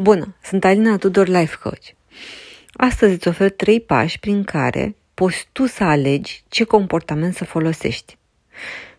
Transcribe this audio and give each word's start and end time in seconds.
Bună, 0.00 0.34
sunt 0.42 0.64
Alina 0.64 0.96
Tudor 0.96 1.28
Life 1.28 1.56
Coach. 1.62 1.84
Astăzi 2.72 3.12
îți 3.12 3.28
ofer 3.28 3.50
trei 3.50 3.80
pași 3.80 4.18
prin 4.18 4.44
care 4.44 4.96
poți 5.14 5.48
tu 5.52 5.66
să 5.66 5.84
alegi 5.84 6.44
ce 6.48 6.64
comportament 6.64 7.34
să 7.34 7.44
folosești. 7.44 8.16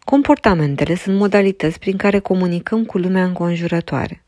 Comportamentele 0.04 0.96
sunt 0.96 1.18
modalități 1.18 1.80
prin 1.80 1.98
care 1.98 2.20
comunicăm 2.20 2.86
cu 2.86 2.98
lumea 2.98 3.24
înconjurătoare. 3.24 4.24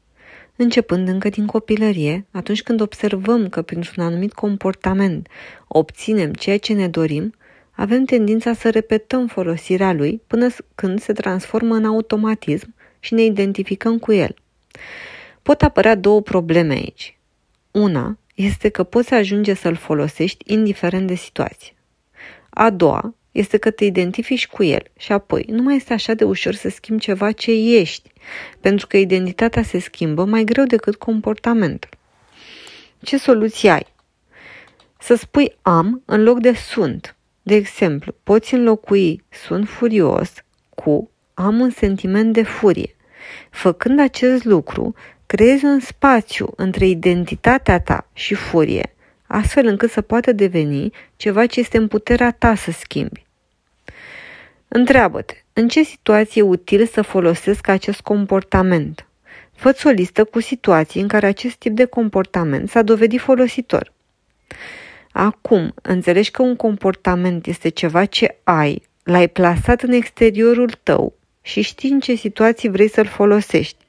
Începând 0.56 1.08
încă 1.08 1.30
din 1.30 1.46
copilărie, 1.46 2.26
atunci 2.32 2.64
când 2.64 2.82
observăm 2.82 3.50
că 3.50 3.62
printr-un 3.62 4.04
anumit 4.04 4.34
comportament 4.34 5.28
obținem 5.68 6.34
ceea 6.34 6.58
ce 6.58 6.74
ne 6.74 6.88
dorim, 6.88 7.34
avem 7.72 8.04
tendința 8.04 8.54
să 8.54 8.70
repetăm 8.70 9.28
folosirea 9.28 9.94
lui 9.94 10.22
până 10.28 10.48
când 10.76 11.02
se 11.02 11.14
transformă 11.14 11.76
în 11.76 11.86
automatism 11.86 12.74
și 13.00 13.14
ne 13.14 13.24
identificăm 13.24 14.00
cu 14.00 14.12
el. 14.12 14.36
Pot 15.42 15.62
apărea 15.62 15.96
două 15.96 16.22
probleme 16.22 16.74
aici. 16.74 17.18
Una 17.72 18.18
este 18.36 18.70
că 18.70 18.84
poți 18.84 19.14
ajunge 19.14 19.54
să-l 19.54 19.76
folosești 19.76 20.54
indiferent 20.54 21.08
de 21.08 21.16
situație. 21.16 21.74
A 22.50 22.70
doua 22.70 23.16
este 23.32 23.58
că 23.58 23.72
te 23.72 23.86
identifici 23.86 24.48
cu 24.48 24.64
el 24.64 24.84
și 24.98 25.12
apoi 25.12 25.46
nu 25.48 25.62
mai 25.62 25.76
este 25.76 25.94
așa 25.94 26.14
de 26.14 26.24
ușor 26.24 26.54
să 26.54 26.70
schimbi 26.70 27.02
ceva 27.02 27.32
ce 27.32 27.52
ești, 27.52 28.12
pentru 28.60 28.88
că 28.88 28.98
identitatea 28.98 29.64
se 29.64 29.80
schimbă 29.80 30.26
mai 30.26 30.44
greu 30.44 30.66
decât 30.66 30.96
comportamentul. 30.96 31.90
Ce 33.02 33.18
soluție 33.18 33.70
ai? 33.70 33.86
Să 35.00 35.16
spui 35.16 35.58
am 35.62 36.02
în 36.06 36.24
loc 36.24 36.40
de 36.40 36.54
sunt. 36.54 37.16
De 37.42 37.56
exemplu, 37.56 38.16
poți 38.24 38.54
înlocui 38.54 39.24
sunt 39.30 39.68
furios 39.68 40.34
cu 40.76 41.12
am 41.34 41.60
un 41.60 41.70
sentiment 41.70 42.34
de 42.34 42.44
furie. 42.44 42.96
Făcând 43.50 44.00
acest 44.00 44.44
lucru, 44.44 44.96
creezi 45.32 45.66
un 45.66 45.80
spațiu 45.80 46.54
între 46.56 46.88
identitatea 46.88 47.80
ta 47.80 48.08
și 48.14 48.34
furie, 48.34 48.94
astfel 49.28 49.66
încât 49.66 49.92
să 49.92 50.02
poată 50.02 50.32
deveni 50.32 50.92
ceva 51.16 51.46
ce 51.46 51.60
este 51.60 51.78
în 51.78 51.88
puterea 51.88 52.32
ta 52.32 52.56
să 52.56 52.72
schimbi. 52.72 53.26
Întreabă-te, 54.68 55.34
în 55.54 55.68
ce 55.68 55.84
situație 55.84 56.42
e 56.42 56.46
util 56.46 56.86
să 56.86 57.02
folosesc 57.02 57.68
acest 57.68 58.02
comportament? 58.02 59.08
Fă-ți 59.56 59.88
o 59.88 59.90
listă 59.90 60.24
cu 60.24 60.40
situații 60.40 61.02
în 61.02 61.08
care 61.08 61.26
acest 61.26 61.56
tip 61.56 61.76
de 61.76 61.86
comportament 61.86 62.70
s-a 62.70 62.82
dovedit 62.82 63.20
folositor. 63.20 63.94
Acum, 65.12 65.74
înțelegi 65.82 66.32
că 66.32 66.42
un 66.42 66.56
comportament 66.56 67.46
este 67.46 67.70
ceva 67.70 68.06
ce 68.06 68.38
ai, 68.44 68.82
l-ai 69.04 69.28
plasat 69.28 69.82
în 69.82 69.92
exteriorul 69.92 70.72
tău 70.84 71.14
și 71.42 71.62
știi 71.62 71.90
în 71.90 72.00
ce 72.00 72.16
situații 72.16 72.70
vrei 72.70 72.90
să-l 72.90 73.06
folosești. 73.06 73.86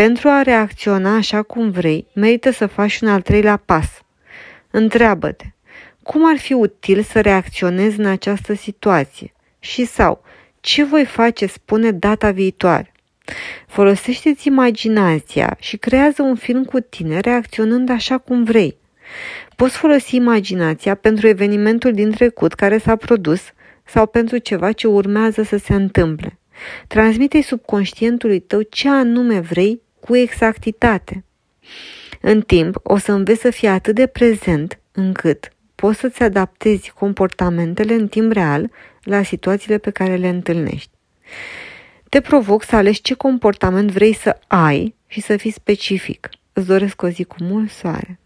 Pentru 0.00 0.28
a 0.28 0.42
reacționa 0.42 1.16
așa 1.16 1.42
cum 1.42 1.70
vrei, 1.70 2.06
merită 2.14 2.50
să 2.50 2.66
faci 2.66 3.00
un 3.00 3.08
al 3.08 3.20
treilea 3.20 3.56
pas. 3.56 4.02
Întreabă-te, 4.70 5.44
cum 6.02 6.28
ar 6.28 6.38
fi 6.38 6.52
util 6.52 7.02
să 7.02 7.20
reacționez 7.20 7.96
în 7.96 8.06
această 8.06 8.54
situație? 8.54 9.32
Și 9.58 9.84
sau, 9.84 10.22
ce 10.60 10.84
voi 10.84 11.04
face, 11.04 11.46
spune 11.46 11.90
data 11.90 12.30
viitoare? 12.30 12.92
Folosește-ți 13.66 14.46
imaginația 14.46 15.56
și 15.58 15.76
creează 15.76 16.22
un 16.22 16.34
film 16.34 16.64
cu 16.64 16.80
tine 16.80 17.18
reacționând 17.18 17.90
așa 17.90 18.18
cum 18.18 18.44
vrei. 18.44 18.76
Poți 19.56 19.76
folosi 19.76 20.16
imaginația 20.16 20.94
pentru 20.94 21.28
evenimentul 21.28 21.92
din 21.92 22.10
trecut 22.10 22.54
care 22.54 22.78
s-a 22.78 22.96
produs 22.96 23.40
sau 23.84 24.06
pentru 24.06 24.38
ceva 24.38 24.72
ce 24.72 24.86
urmează 24.86 25.42
să 25.42 25.56
se 25.56 25.74
întâmple. 25.74 26.38
Transmite 26.86 27.42
subconștientului 27.42 28.40
tău 28.40 28.62
ce 28.62 28.88
anume 28.88 29.40
vrei 29.40 29.80
cu 30.10 30.16
exactitate. 30.16 31.24
În 32.20 32.40
timp, 32.40 32.80
o 32.82 32.96
să 32.98 33.12
înveți 33.12 33.40
să 33.40 33.50
fii 33.50 33.68
atât 33.68 33.94
de 33.94 34.06
prezent 34.06 34.80
încât 34.92 35.52
poți 35.74 35.98
să-ți 35.98 36.22
adaptezi 36.22 36.90
comportamentele 36.90 37.94
în 37.94 38.08
timp 38.08 38.32
real 38.32 38.70
la 39.02 39.22
situațiile 39.22 39.78
pe 39.78 39.90
care 39.90 40.16
le 40.16 40.28
întâlnești. 40.28 40.90
Te 42.08 42.20
provoc 42.20 42.62
să 42.62 42.76
alegi 42.76 43.00
ce 43.00 43.14
comportament 43.14 43.90
vrei 43.90 44.14
să 44.14 44.38
ai 44.46 44.94
și 45.06 45.20
să 45.20 45.36
fii 45.36 45.50
specific. 45.50 46.28
Îți 46.52 46.66
doresc 46.66 47.02
o 47.02 47.08
zi 47.08 47.24
cu 47.24 47.36
mult 47.40 47.70
soare. 47.70 48.19